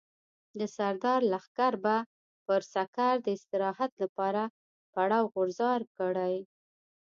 [0.59, 1.95] د سردار لښکر به
[2.45, 4.41] پر سکر د استراحت لپاره
[4.93, 6.35] پړاو غورځار کړي.